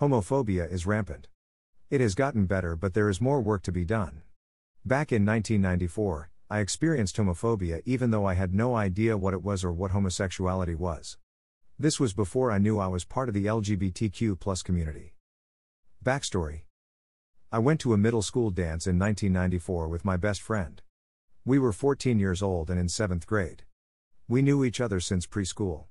Homophobia 0.00 0.70
is 0.70 0.84
rampant. 0.84 1.26
It 1.88 2.02
has 2.02 2.14
gotten 2.14 2.44
better, 2.44 2.76
but 2.76 2.92
there 2.92 3.08
is 3.08 3.18
more 3.18 3.40
work 3.40 3.62
to 3.62 3.72
be 3.72 3.86
done. 3.86 4.20
Back 4.84 5.10
in 5.10 5.24
1994, 5.24 6.28
I 6.50 6.58
experienced 6.58 7.16
homophobia 7.16 7.80
even 7.86 8.10
though 8.10 8.26
I 8.26 8.34
had 8.34 8.52
no 8.52 8.74
idea 8.76 9.16
what 9.16 9.32
it 9.32 9.42
was 9.42 9.64
or 9.64 9.72
what 9.72 9.92
homosexuality 9.92 10.74
was. 10.74 11.16
This 11.78 11.98
was 11.98 12.12
before 12.12 12.52
I 12.52 12.58
knew 12.58 12.78
I 12.78 12.88
was 12.88 13.06
part 13.06 13.30
of 13.30 13.34
the 13.34 13.46
LGBTQ 13.46 14.64
community. 14.64 15.14
Backstory 16.04 16.64
I 17.50 17.58
went 17.58 17.80
to 17.80 17.94
a 17.94 17.98
middle 17.98 18.20
school 18.20 18.50
dance 18.50 18.86
in 18.86 18.98
1994 18.98 19.88
with 19.88 20.04
my 20.04 20.18
best 20.18 20.42
friend. 20.42 20.82
We 21.46 21.58
were 21.58 21.72
14 21.72 22.18
years 22.18 22.42
old 22.42 22.68
and 22.68 22.78
in 22.78 22.88
7th 22.88 23.24
grade. 23.24 23.62
We 24.28 24.42
knew 24.42 24.62
each 24.62 24.78
other 24.78 25.00
since 25.00 25.26
preschool. 25.26 25.86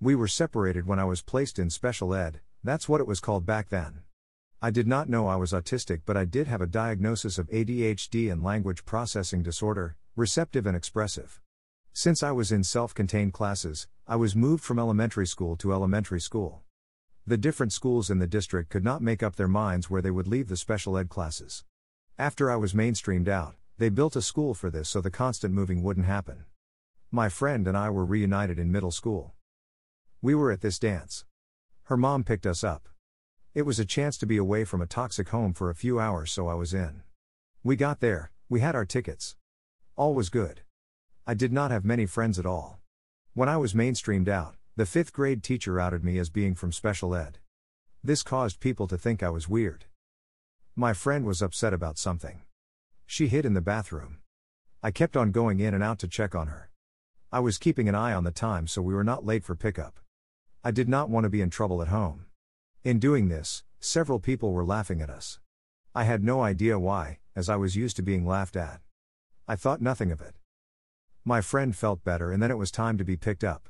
We 0.00 0.16
were 0.16 0.26
separated 0.26 0.88
when 0.88 0.98
I 0.98 1.04
was 1.04 1.22
placed 1.22 1.60
in 1.60 1.70
special 1.70 2.14
ed, 2.14 2.40
that's 2.64 2.88
what 2.88 3.00
it 3.00 3.06
was 3.06 3.20
called 3.20 3.44
back 3.44 3.68
then. 3.68 4.00
I 4.62 4.70
did 4.70 4.86
not 4.86 5.10
know 5.10 5.26
I 5.26 5.36
was 5.36 5.52
autistic, 5.52 6.00
but 6.06 6.16
I 6.16 6.24
did 6.24 6.46
have 6.46 6.62
a 6.62 6.66
diagnosis 6.66 7.36
of 7.36 7.50
ADHD 7.50 8.32
and 8.32 8.42
language 8.42 8.86
processing 8.86 9.42
disorder, 9.42 9.96
receptive 10.16 10.66
and 10.66 10.74
expressive. 10.74 11.42
Since 11.92 12.22
I 12.22 12.32
was 12.32 12.50
in 12.50 12.64
self 12.64 12.94
contained 12.94 13.34
classes, 13.34 13.86
I 14.08 14.16
was 14.16 14.34
moved 14.34 14.64
from 14.64 14.78
elementary 14.78 15.26
school 15.26 15.56
to 15.56 15.72
elementary 15.72 16.20
school. 16.20 16.62
The 17.26 17.36
different 17.36 17.74
schools 17.74 18.10
in 18.10 18.18
the 18.18 18.26
district 18.26 18.70
could 18.70 18.82
not 18.82 19.02
make 19.02 19.22
up 19.22 19.36
their 19.36 19.48
minds 19.48 19.90
where 19.90 20.00
they 20.00 20.10
would 20.10 20.26
leave 20.26 20.48
the 20.48 20.56
special 20.56 20.96
ed 20.96 21.10
classes. 21.10 21.64
After 22.18 22.50
I 22.50 22.56
was 22.56 22.72
mainstreamed 22.72 23.28
out, 23.28 23.56
they 23.76 23.90
built 23.90 24.16
a 24.16 24.22
school 24.22 24.54
for 24.54 24.70
this 24.70 24.88
so 24.88 25.02
the 25.02 25.10
constant 25.10 25.52
moving 25.52 25.82
wouldn't 25.82 26.06
happen. 26.06 26.44
My 27.10 27.28
friend 27.28 27.68
and 27.68 27.76
I 27.76 27.90
were 27.90 28.04
reunited 28.04 28.58
in 28.58 28.72
middle 28.72 28.90
school. 28.90 29.34
We 30.22 30.34
were 30.34 30.50
at 30.50 30.62
this 30.62 30.78
dance. 30.78 31.26
Her 31.84 31.98
mom 31.98 32.24
picked 32.24 32.46
us 32.46 32.64
up. 32.64 32.88
It 33.52 33.66
was 33.66 33.78
a 33.78 33.84
chance 33.84 34.16
to 34.16 34.26
be 34.26 34.38
away 34.38 34.64
from 34.64 34.80
a 34.80 34.86
toxic 34.86 35.28
home 35.28 35.52
for 35.52 35.68
a 35.68 35.74
few 35.74 36.00
hours, 36.00 36.32
so 36.32 36.48
I 36.48 36.54
was 36.54 36.72
in. 36.72 37.02
We 37.62 37.76
got 37.76 38.00
there, 38.00 38.30
we 38.48 38.60
had 38.60 38.74
our 38.74 38.86
tickets. 38.86 39.36
All 39.94 40.14
was 40.14 40.30
good. 40.30 40.62
I 41.26 41.34
did 41.34 41.52
not 41.52 41.70
have 41.70 41.84
many 41.84 42.06
friends 42.06 42.38
at 42.38 42.46
all. 42.46 42.78
When 43.34 43.50
I 43.50 43.58
was 43.58 43.74
mainstreamed 43.74 44.28
out, 44.28 44.56
the 44.76 44.86
fifth 44.86 45.12
grade 45.12 45.42
teacher 45.42 45.78
outed 45.78 46.02
me 46.02 46.18
as 46.18 46.30
being 46.30 46.54
from 46.54 46.72
special 46.72 47.14
ed. 47.14 47.38
This 48.02 48.22
caused 48.22 48.60
people 48.60 48.86
to 48.88 48.96
think 48.96 49.22
I 49.22 49.28
was 49.28 49.46
weird. 49.46 49.84
My 50.74 50.94
friend 50.94 51.26
was 51.26 51.42
upset 51.42 51.74
about 51.74 51.98
something. 51.98 52.42
She 53.06 53.28
hid 53.28 53.44
in 53.44 53.52
the 53.52 53.60
bathroom. 53.60 54.20
I 54.82 54.90
kept 54.90 55.18
on 55.18 55.32
going 55.32 55.60
in 55.60 55.74
and 55.74 55.84
out 55.84 55.98
to 55.98 56.08
check 56.08 56.34
on 56.34 56.46
her. 56.46 56.70
I 57.30 57.40
was 57.40 57.58
keeping 57.58 57.90
an 57.90 57.94
eye 57.94 58.14
on 58.14 58.24
the 58.24 58.30
time 58.30 58.66
so 58.66 58.80
we 58.80 58.94
were 58.94 59.04
not 59.04 59.26
late 59.26 59.44
for 59.44 59.54
pickup. 59.54 60.00
I 60.66 60.70
did 60.70 60.88
not 60.88 61.10
want 61.10 61.24
to 61.24 61.30
be 61.30 61.42
in 61.42 61.50
trouble 61.50 61.82
at 61.82 61.88
home. 61.88 62.24
In 62.84 62.98
doing 62.98 63.28
this, 63.28 63.64
several 63.80 64.18
people 64.18 64.50
were 64.50 64.64
laughing 64.64 65.02
at 65.02 65.10
us. 65.10 65.38
I 65.94 66.04
had 66.04 66.24
no 66.24 66.42
idea 66.42 66.78
why, 66.78 67.18
as 67.36 67.50
I 67.50 67.56
was 67.56 67.76
used 67.76 67.96
to 67.96 68.02
being 68.02 68.26
laughed 68.26 68.56
at. 68.56 68.80
I 69.46 69.56
thought 69.56 69.82
nothing 69.82 70.10
of 70.10 70.22
it. 70.22 70.36
My 71.22 71.42
friend 71.42 71.76
felt 71.76 72.02
better 72.02 72.32
and 72.32 72.42
then 72.42 72.50
it 72.50 72.56
was 72.56 72.70
time 72.70 72.96
to 72.96 73.04
be 73.04 73.14
picked 73.14 73.44
up. 73.44 73.68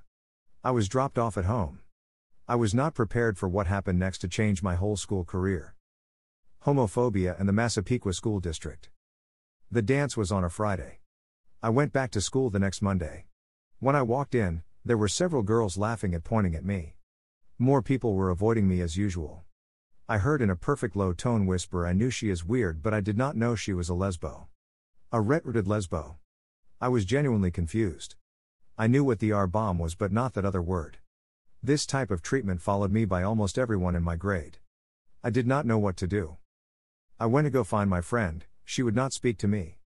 I 0.62 0.71
was 0.71 0.88
dropped 0.88 1.19
off 1.19 1.37
at 1.37 1.47
home. 1.47 1.81
I 2.47 2.54
was 2.54 2.72
not 2.72 2.94
prepared 2.94 3.38
for 3.38 3.49
what 3.49 3.66
happened 3.66 3.99
next 3.99 4.19
to 4.19 4.28
change 4.28 4.62
my 4.62 4.77
whole 4.77 4.97
school 4.97 5.25
career. 5.25 5.75
Homophobia 6.65 7.34
and 7.41 7.49
the 7.49 7.53
Massapequa 7.53 8.12
School 8.12 8.38
District. 8.38 8.88
The 9.69 9.83
dance 9.83 10.16
was 10.16 10.31
on 10.31 10.44
a 10.44 10.49
Friday. 10.49 11.00
I 11.60 11.71
went 11.71 11.93
back 11.93 12.12
to 12.12 12.21
school 12.21 12.50
the 12.50 12.60
next 12.60 12.83
Monday. 12.83 13.27
When 13.81 13.97
I 13.97 14.03
walked 14.03 14.37
in, 14.37 14.62
there 14.87 14.99
were 14.99 15.09
several 15.09 15.43
girls 15.43 15.78
laughing 15.78 16.15
at 16.15 16.25
pointing 16.25 16.55
at 16.55 16.65
me. 16.65 16.95
More 17.59 17.81
people 17.81 18.15
were 18.15 18.28
avoiding 18.28 18.69
me 18.69 18.83
as 18.83 18.99
usual. 18.99 19.45
I 20.06 20.19
heard 20.19 20.43
in 20.43 20.50
a 20.50 20.56
perfect 20.56 20.95
low 20.95 21.15
tone 21.15 21.47
whisper 21.47 21.87
I 21.87 21.95
knew 21.95 22.11
she 22.11 22.28
is 22.28 22.45
weird 22.45 22.83
but 22.83 22.93
I 22.93 23.00
did 23.00 23.17
not 23.17 23.37
know 23.37 23.55
she 23.55 23.72
was 23.72 23.89
a 23.89 23.95
lesbo. 23.95 24.49
A 25.11 25.19
retrooted 25.19 25.65
lesbo. 25.65 26.17
I 26.81 26.89
was 26.89 27.06
genuinely 27.06 27.50
confused. 27.50 28.17
I 28.77 28.87
knew 28.87 29.05
what 29.05 29.21
the 29.21 29.33
R 29.33 29.47
bomb 29.47 29.78
was, 29.78 29.95
but 29.95 30.12
not 30.12 30.34
that 30.34 30.45
other 30.45 30.61
word. 30.61 30.99
This 31.62 31.87
type 31.87 32.11
of 32.11 32.21
treatment 32.21 32.61
followed 32.61 32.93
me 32.93 33.06
by 33.06 33.22
almost 33.22 33.56
everyone 33.56 33.95
in 33.95 34.03
my 34.03 34.16
grade. 34.16 34.59
I 35.22 35.31
did 35.31 35.47
not 35.47 35.65
know 35.65 35.78
what 35.78 35.97
to 35.99 36.06
do. 36.06 36.37
I 37.19 37.25
went 37.25 37.47
to 37.47 37.51
go 37.51 37.65
find 37.65 37.89
my 37.89 38.03
friend, 38.03 38.45
she 38.65 38.83
would 38.83 38.95
not 38.95 39.15
speak 39.15 39.39
to 39.39 39.49
me. 39.49 39.78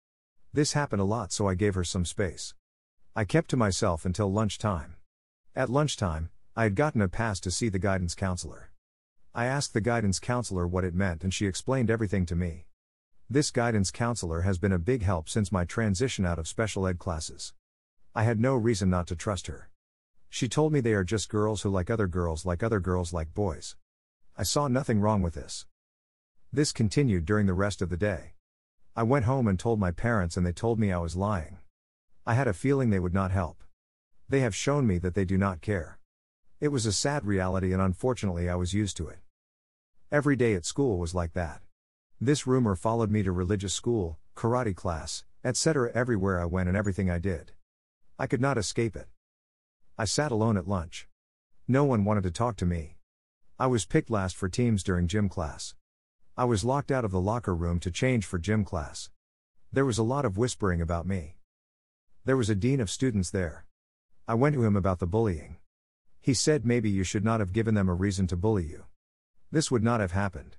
This 0.53 0.74
happened 0.74 1.02
a 1.02 1.06
lot, 1.06 1.31
so 1.31 1.47
I 1.47 1.53
gave 1.53 1.75
her 1.75 1.84
some 1.84 2.06
space. 2.06 2.56
I 3.17 3.25
kept 3.25 3.50
to 3.50 3.57
myself 3.57 4.05
until 4.05 4.31
lunchtime. 4.31 4.95
At 5.55 5.72
lunchtime, 5.72 6.29
I 6.55 6.66
had 6.66 6.75
gotten 6.75 7.01
a 7.01 7.07
pass 7.07 7.39
to 7.39 7.50
see 7.50 7.67
the 7.67 7.79
guidance 7.79 8.13
counselor. 8.13 8.69
I 9.33 9.47
asked 9.47 9.73
the 9.73 9.81
guidance 9.81 10.19
counselor 10.19 10.67
what 10.67 10.83
it 10.83 10.94
meant, 10.94 11.23
and 11.23 11.33
she 11.33 11.47
explained 11.47 11.89
everything 11.89 12.28
to 12.28 12.35
me. 12.35 12.67
This 13.28 13.50
guidance 13.50 13.89
counselor 13.89 14.41
has 14.41 14.59
been 14.59 14.72
a 14.72 14.78
big 14.78 15.01
help 15.01 15.29
since 15.29 15.51
my 15.51 15.66
transition 15.66 16.28
out 16.28 16.38
of 16.38 16.47
special 16.47 16.85
ed 16.85 17.00
classes. 17.00 17.53
I 18.13 18.22
had 18.22 18.39
no 18.39 18.53
reason 18.53 18.91
not 18.91 19.07
to 19.07 19.16
trust 19.16 19.47
her. 19.47 19.72
She 20.29 20.47
told 20.47 20.72
me 20.72 20.79
they 20.79 20.94
are 20.94 21.03
just 21.03 21.28
girls 21.28 21.63
who 21.63 21.72
like 21.72 21.89
other 21.89 22.05
girls, 22.05 22.45
like 22.45 22.61
other 22.61 22.79
girls 22.79 23.13
like 23.13 23.34
boys. 23.34 23.75
I 24.38 24.44
saw 24.44 24.67
nothing 24.67 24.99
wrong 24.99 25.23
with 25.23 25.34
this. 25.34 25.66
This 26.53 26.72
continued 26.72 27.25
during 27.25 27.47
the 27.47 27.55
rest 27.55 27.81
of 27.81 27.89
the 27.89 27.97
day. 27.97 28.34
I 28.95 29.01
went 29.01 29.25
home 29.25 29.47
and 29.47 29.57
told 29.57 29.79
my 29.79 29.89
parents, 29.89 30.38
and 30.38 30.45
they 30.45 30.53
told 30.53 30.78
me 30.78 30.91
I 30.91 30.99
was 30.99 31.16
lying. 31.16 31.57
I 32.28 32.34
had 32.34 32.50
a 32.50 32.54
feeling 32.54 32.90
they 32.90 33.00
would 33.00 33.14
not 33.14 33.32
help. 33.32 33.64
They 34.28 34.42
have 34.42 34.54
shown 34.54 34.86
me 34.86 34.98
that 34.98 35.16
they 35.16 35.24
do 35.24 35.38
not 35.38 35.62
care. 35.62 35.98
It 36.60 36.68
was 36.68 36.86
a 36.86 36.92
sad 36.92 37.26
reality, 37.26 37.72
and 37.72 37.82
unfortunately, 37.82 38.50
I 38.50 38.56
was 38.56 38.74
used 38.74 38.98
to 38.98 39.08
it. 39.08 39.20
Every 40.12 40.36
day 40.36 40.54
at 40.54 40.66
school 40.66 40.98
was 40.98 41.16
like 41.16 41.32
that. 41.36 41.62
This 42.20 42.46
rumor 42.46 42.76
followed 42.76 43.10
me 43.10 43.24
to 43.24 43.32
religious 43.32 43.74
school, 43.74 44.20
karate 44.36 44.76
class, 44.76 45.24
etc., 45.46 45.90
everywhere 45.96 46.42
I 46.42 46.44
went 46.44 46.68
and 46.68 46.76
everything 46.76 47.10
I 47.10 47.18
did. 47.18 47.54
I 48.20 48.28
could 48.28 48.42
not 48.42 48.58
escape 48.58 48.98
it. 48.98 49.08
I 49.98 50.04
sat 50.04 50.30
alone 50.34 50.58
at 50.58 50.68
lunch. 50.68 51.08
No 51.66 51.86
one 51.86 52.04
wanted 52.04 52.24
to 52.24 52.32
talk 52.32 52.58
to 52.58 52.66
me. 52.66 52.98
I 53.58 53.68
was 53.68 53.86
picked 53.86 54.09
last 54.09 54.35
for 54.35 54.50
teams 54.50 54.84
during 54.84 55.08
gym 55.08 55.30
class. 55.30 55.76
I 56.35 56.44
was 56.44 56.66
locked 56.66 56.91
out 56.91 57.06
of 57.06 57.12
the 57.12 57.22
locker 57.22 57.56
room 57.56 57.80
to 57.80 57.90
change 57.90 58.26
for 58.26 58.38
gym 58.38 58.66
class. 58.66 59.09
There 59.72 59.85
was 59.85 59.97
a 59.97 60.03
lot 60.03 60.26
of 60.26 60.38
whispering 60.38 60.82
about 60.82 61.08
me. 61.08 61.36
There 62.28 62.35
was 62.35 62.50
a 62.50 62.56
dean 62.56 62.82
of 62.82 62.90
students 62.90 63.29
there. 63.29 63.66
I 64.28 64.34
went 64.34 64.53
to 64.56 64.66
him 64.66 64.76
about 64.76 65.00
the 65.00 65.08
bullying. 65.08 65.59
He 66.20 66.34
said 66.34 66.66
maybe 66.66 66.90
you 66.90 67.06
should 67.06 67.24
not 67.24 67.40
have 67.40 67.53
given 67.53 67.74
them 67.74 67.88
a 67.88 67.94
reason 67.94 68.28
to 68.28 68.35
bully 68.35 68.66
you. 68.66 68.84
This 69.50 69.72
would 69.72 69.82
not 69.82 70.02
have 70.02 70.12
happened. 70.12 70.58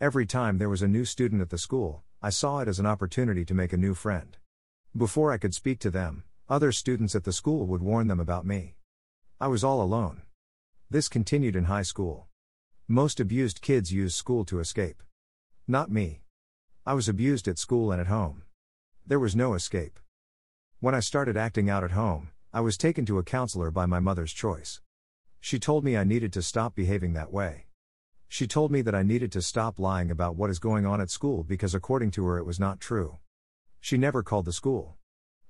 Every 0.00 0.26
time 0.26 0.58
there 0.58 0.68
was 0.68 0.82
a 0.82 0.88
new 0.88 1.04
student 1.04 1.42
at 1.42 1.50
the 1.50 1.58
school, 1.58 2.02
I 2.20 2.30
saw 2.30 2.58
it 2.58 2.66
as 2.66 2.80
an 2.80 2.86
opportunity 2.86 3.44
to 3.44 3.54
make 3.54 3.72
a 3.72 3.76
new 3.76 3.94
friend. 3.94 4.36
Before 4.96 5.30
I 5.30 5.38
could 5.38 5.54
speak 5.54 5.78
to 5.78 5.92
them, 5.92 6.24
other 6.48 6.72
students 6.72 7.14
at 7.14 7.22
the 7.22 7.32
school 7.32 7.66
would 7.66 7.82
warn 7.82 8.08
them 8.08 8.18
about 8.18 8.44
me. 8.44 8.74
I 9.40 9.46
was 9.46 9.62
all 9.62 9.80
alone. 9.80 10.22
This 10.90 11.08
continued 11.08 11.54
in 11.54 11.66
high 11.66 11.82
school. 11.82 12.26
Most 12.88 13.20
abused 13.20 13.60
kids 13.60 13.92
use 13.92 14.16
school 14.16 14.44
to 14.46 14.58
escape. 14.58 15.04
Not 15.68 15.88
me. 15.88 16.22
I 16.84 16.94
was 16.94 17.08
abused 17.08 17.46
at 17.46 17.60
school 17.60 17.92
and 17.92 18.00
at 18.00 18.08
home. 18.08 18.42
There 19.06 19.20
was 19.20 19.36
no 19.36 19.54
escape. 19.54 20.00
When 20.82 20.94
I 20.94 21.00
started 21.00 21.36
acting 21.36 21.68
out 21.68 21.84
at 21.84 21.90
home, 21.90 22.30
I 22.54 22.62
was 22.62 22.78
taken 22.78 23.04
to 23.04 23.18
a 23.18 23.22
counselor 23.22 23.70
by 23.70 23.84
my 23.84 24.00
mother's 24.00 24.32
choice. 24.32 24.80
She 25.38 25.58
told 25.58 25.84
me 25.84 25.94
I 25.94 26.04
needed 26.04 26.32
to 26.32 26.40
stop 26.40 26.74
behaving 26.74 27.12
that 27.12 27.30
way. 27.30 27.66
She 28.28 28.46
told 28.46 28.72
me 28.72 28.80
that 28.80 28.94
I 28.94 29.02
needed 29.02 29.30
to 29.32 29.42
stop 29.42 29.78
lying 29.78 30.10
about 30.10 30.36
what 30.36 30.48
is 30.48 30.58
going 30.58 30.86
on 30.86 30.98
at 31.02 31.10
school 31.10 31.44
because 31.44 31.74
according 31.74 32.12
to 32.12 32.24
her 32.24 32.38
it 32.38 32.46
was 32.46 32.58
not 32.58 32.80
true. 32.80 33.18
She 33.78 33.98
never 33.98 34.22
called 34.22 34.46
the 34.46 34.54
school. 34.54 34.96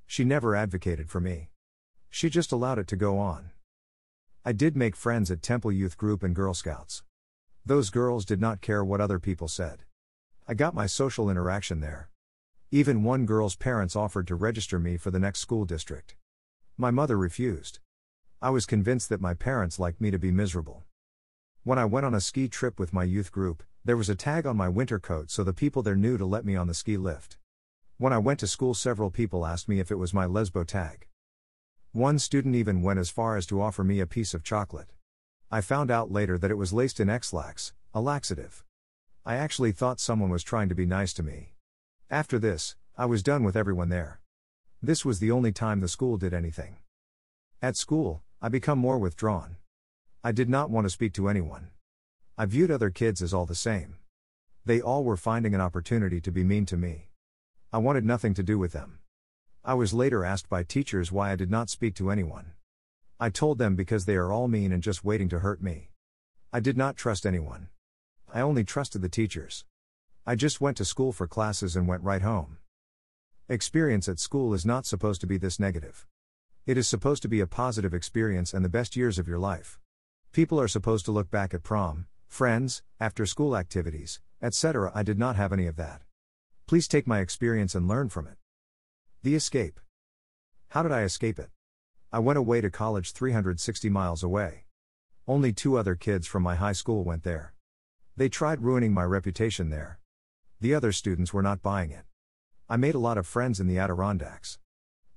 She 0.05 0.25
never 0.25 0.56
advocated 0.56 1.09
for 1.09 1.21
me. 1.21 1.50
She 2.09 2.29
just 2.29 2.50
allowed 2.50 2.81
it 2.81 2.88
to 2.88 2.97
go 2.97 3.17
on. 3.17 3.50
I 4.44 4.50
did 4.50 4.76
make 4.76 4.97
friends 4.97 5.31
at 5.31 5.43
Temple 5.43 5.71
Youth 5.71 5.97
Group 5.97 6.25
and 6.25 6.35
Girl 6.35 6.55
Scouts. 6.55 7.05
Those 7.65 7.91
girls 7.91 8.25
did 8.25 8.41
not 8.41 8.61
care 8.61 8.85
what 8.85 9.00
other 9.00 9.21
people 9.21 9.47
said. 9.47 9.85
I 10.49 10.55
got 10.55 10.75
my 10.75 10.87
social 10.87 11.31
interaction 11.31 11.79
there. 11.79 12.11
Even 12.73 13.03
one 13.03 13.27
girl's 13.27 13.57
parents 13.57 13.97
offered 13.97 14.29
to 14.29 14.37
register 14.37 14.79
me 14.79 14.97
for 14.97 15.11
the 15.11 15.19
next 15.19 15.41
school 15.41 15.65
district. 15.65 16.15
My 16.77 16.93
mother 16.93 17.19
refused. 17.19 17.81
I 18.41 18.51
was 18.51 18.65
convinced 18.65 19.09
that 19.09 19.21
my 19.21 19.35
parents 19.35 19.81
liked 19.81 20.01
me 20.01 20.13
to 20.13 20.21
be 20.21 20.31
miserable. 20.31 20.85
When 21.65 21.81
I 21.81 21.85
went 21.85 22.07
on 22.07 22.15
a 22.15 22.21
ski 22.21 22.47
trip 22.47 22.79
with 22.79 22.93
my 22.93 23.03
youth 23.03 23.33
group, 23.33 23.65
there 23.85 23.97
was 23.97 24.09
a 24.09 24.15
tag 24.15 24.47
on 24.47 24.57
my 24.57 24.69
winter 24.69 25.01
coat 25.01 25.33
so 25.33 25.43
the 25.43 25.53
people 25.53 25.83
there 25.83 25.97
knew 25.97 26.17
to 26.17 26.25
let 26.25 26.45
me 26.45 26.55
on 26.55 26.69
the 26.69 26.75
ski 26.75 26.97
lift. 26.97 27.39
When 27.99 28.13
I 28.13 28.19
went 28.19 28.39
to 28.39 28.47
school, 28.47 28.75
several 28.75 29.11
people 29.11 29.45
asked 29.45 29.69
me 29.69 29.81
if 29.81 29.91
it 29.91 29.99
was 29.99 30.15
my 30.15 30.27
lesbo 30.27 30.65
tag. 30.65 31.09
One 31.91 32.21
student 32.21 32.55
even 32.55 32.83
went 32.83 33.01
as 33.01 33.11
far 33.11 33.37
as 33.37 33.47
to 33.47 33.61
offer 33.61 33.83
me 33.83 33.99
a 33.99 34.07
piece 34.07 34.33
of 34.33 34.45
chocolate. 34.45 34.93
I 35.51 35.61
found 35.61 35.91
out 35.91 36.13
later 36.13 36.39
that 36.39 36.53
it 36.53 36.57
was 36.57 36.73
laced 36.73 37.01
in 37.01 37.11
Ex-Lax, 37.11 37.73
a 37.93 38.01
laxative. 38.01 38.63
I 39.27 39.35
actually 39.35 39.73
thought 39.73 39.99
someone 39.99 40.31
was 40.31 40.45
trying 40.45 40.69
to 40.69 40.77
be 40.77 40.87
nice 40.87 41.13
to 41.15 41.25
me. 41.25 41.55
After 42.12 42.41
this, 42.41 42.75
I 42.99 43.07
was 43.07 43.23
done 43.23 43.45
with 43.45 43.57
everyone 43.57 43.89
there. 43.89 44.21
This 44.83 45.05
was 45.05 45.21
the 45.21 45.31
only 45.31 45.53
time 45.53 45.79
the 45.79 45.87
school 45.87 46.17
did 46.17 46.35
anything. 46.35 46.79
At 47.62 47.77
school, 47.77 48.25
I 48.43 48.49
become 48.49 48.81
more 48.81 48.99
withdrawn. 48.99 49.59
I 50.25 50.33
did 50.33 50.49
not 50.49 50.71
want 50.71 50.87
to 50.87 50.91
speak 50.91 51.12
to 51.15 51.29
anyone. 51.29 51.71
I 52.37 52.47
viewed 52.47 52.73
other 52.73 52.91
kids 52.91 53.23
as 53.23 53.33
all 53.33 53.47
the 53.47 53.55
same. 53.55 53.99
They 54.65 54.81
all 54.81 55.05
were 55.05 55.17
finding 55.17 55.55
an 55.55 55.61
opportunity 55.61 56.21
to 56.23 56.33
be 56.33 56.43
mean 56.43 56.67
to 56.67 56.77
me. 56.77 57.11
I 57.73 57.79
wanted 57.79 58.05
nothing 58.05 58.35
to 58.35 58.43
do 58.43 58.59
with 58.59 58.73
them. 58.73 58.99
I 59.65 59.75
was 59.75 59.95
later 59.95 60.25
asked 60.25 60.49
by 60.49 60.65
teachers 60.65 61.12
why 61.12 61.31
I 61.31 61.37
did 61.37 61.49
not 61.49 61.71
speak 61.71 61.95
to 61.95 62.11
anyone. 62.11 62.55
I 63.21 63.31
told 63.31 63.59
them 63.59 63.77
because 63.77 64.07
they 64.07 64.17
are 64.17 64.33
all 64.33 64.49
mean 64.49 64.73
and 64.73 64.83
just 64.83 65.05
waiting 65.05 65.29
to 65.29 65.39
hurt 65.39 65.62
me. 65.62 65.91
I 66.53 66.59
did 66.59 66.77
not 66.77 66.97
trust 66.97 67.25
anyone. 67.25 67.69
I 68.35 68.41
only 68.41 68.65
trusted 68.65 69.01
the 69.01 69.09
teachers. 69.09 69.65
I 70.27 70.35
just 70.35 70.61
went 70.61 70.77
to 70.77 70.85
school 70.85 71.13
for 71.13 71.27
classes 71.27 71.77
and 71.77 71.89
went 71.89 72.03
right 72.03 72.21
home. 72.21 72.59
Experience 73.49 74.07
at 74.07 74.19
school 74.19 74.53
is 74.53 74.67
not 74.67 74.85
supposed 74.85 75.23
to 75.23 75.27
be 75.27 75.39
this 75.39 75.59
negative. 75.59 76.07
It 76.67 76.77
is 76.77 76.87
supposed 76.87 77.23
to 77.23 77.29
be 77.29 77.41
a 77.41 77.47
positive 77.47 77.95
experience 77.95 78.53
and 78.53 78.63
the 78.63 78.69
best 78.69 78.97
years 78.97 79.19
of 79.19 79.27
your 79.27 79.39
life. 79.39 79.79
People 80.33 80.61
are 80.61 80.69
supposed 80.69 81.07
to 81.07 81.11
look 81.11 81.31
back 81.31 81.55
at 81.55 81.63
prom, 81.63 82.07
friends, 82.29 82.83
after 83.01 83.25
school 83.25 83.57
activities, 83.57 84.21
etc. 84.43 84.93
I 84.95 85.03
did 85.03 85.19
not 85.19 85.37
have 85.37 85.55
any 85.55 85.67
of 85.67 85.77
that. 85.77 86.03
Please 86.67 86.87
take 86.87 87.07
my 87.07 87.21
experience 87.21 87.75
and 87.75 87.89
learn 87.89 88.11
from 88.11 88.27
it. 88.27 88.37
The 89.23 89.35
escape. 89.35 89.81
How 90.69 90.83
did 90.83 90.93
I 90.93 91.03
escape 91.03 91.39
it? 91.39 91.49
I 92.13 92.19
went 92.19 92.39
away 92.39 92.61
to 92.61 92.71
college 92.71 93.13
360 93.13 93.89
miles 93.89 94.23
away. 94.23 94.67
Only 95.27 95.55
two 95.55 95.79
other 95.79 95.95
kids 95.95 96.27
from 96.27 96.43
my 96.43 96.57
high 96.57 96.73
school 96.73 97.05
went 97.05 97.23
there. 97.23 97.55
They 98.17 98.29
tried 98.29 98.63
ruining 98.63 98.93
my 98.93 99.05
reputation 99.05 99.71
there. 99.71 100.00
The 100.62 100.75
other 100.75 100.93
students 100.93 101.33
were 101.33 101.43
not 101.43 101.62
buying 101.62 101.91
it. 101.91 102.05
I 102.69 102.77
made 102.77 102.95
a 102.95 102.99
lot 102.99 103.17
of 103.17 103.27
friends 103.27 103.61
in 103.61 103.67
the 103.67 103.79
Adirondacks. 103.79 104.59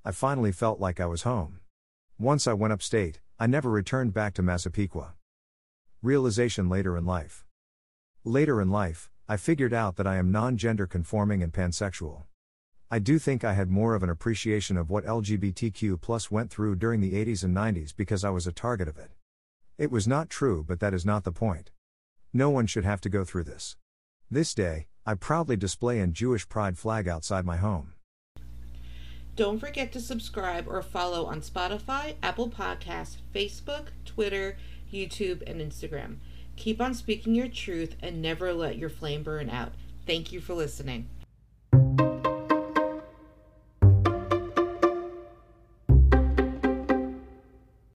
I 0.02 0.10
finally 0.10 0.52
felt 0.52 0.80
like 0.80 1.00
I 1.00 1.06
was 1.06 1.22
home. 1.22 1.60
Once 2.18 2.46
I 2.46 2.54
went 2.54 2.72
upstate, 2.72 3.20
I 3.38 3.46
never 3.46 3.70
returned 3.70 4.14
back 4.14 4.32
to 4.34 4.42
Massapequa. 4.42 5.12
Realization 6.00 6.70
later 6.70 6.96
in 6.96 7.04
life. 7.04 7.44
Later 8.24 8.58
in 8.62 8.70
life, 8.70 9.10
I 9.28 9.36
figured 9.36 9.74
out 9.74 9.96
that 9.96 10.06
I 10.06 10.16
am 10.16 10.32
non 10.32 10.56
gender 10.56 10.86
conforming 10.86 11.42
and 11.42 11.52
pansexual. 11.52 12.22
I 12.90 12.98
do 12.98 13.18
think 13.18 13.44
I 13.44 13.52
had 13.52 13.68
more 13.68 13.94
of 13.94 14.02
an 14.02 14.08
appreciation 14.08 14.78
of 14.78 14.88
what 14.88 15.04
LGBTQ 15.04 16.30
went 16.30 16.50
through 16.50 16.76
during 16.76 17.02
the 17.02 17.12
80s 17.12 17.44
and 17.44 17.54
90s 17.54 17.94
because 17.94 18.24
I 18.24 18.30
was 18.30 18.46
a 18.46 18.52
target 18.52 18.88
of 18.88 18.96
it. 18.96 19.10
It 19.76 19.90
was 19.90 20.08
not 20.08 20.30
true, 20.30 20.64
but 20.66 20.80
that 20.80 20.94
is 20.94 21.04
not 21.04 21.24
the 21.24 21.32
point. 21.32 21.70
No 22.32 22.48
one 22.48 22.66
should 22.66 22.84
have 22.84 23.02
to 23.02 23.10
go 23.10 23.24
through 23.24 23.44
this. 23.44 23.76
This 24.30 24.54
day, 24.54 24.86
I 25.06 25.14
proudly 25.14 25.56
display 25.56 26.00
an 26.00 26.12
Jewish 26.12 26.48
pride 26.48 26.78
flag 26.78 27.06
outside 27.08 27.44
my 27.44 27.56
home. 27.56 27.92
Don't 29.36 29.58
forget 29.58 29.92
to 29.92 30.00
subscribe 30.00 30.66
or 30.68 30.80
follow 30.80 31.26
on 31.26 31.40
Spotify, 31.40 32.14
Apple 32.22 32.48
Podcasts, 32.48 33.16
Facebook, 33.34 33.88
Twitter, 34.04 34.56
YouTube, 34.92 35.42
and 35.46 35.60
Instagram. 35.60 36.18
Keep 36.56 36.80
on 36.80 36.94
speaking 36.94 37.34
your 37.34 37.48
truth 37.48 37.96
and 38.00 38.22
never 38.22 38.52
let 38.52 38.78
your 38.78 38.88
flame 38.88 39.24
burn 39.24 39.50
out. 39.50 39.72
Thank 40.06 40.32
you 40.32 40.40
for 40.40 40.54
listening. 40.54 41.08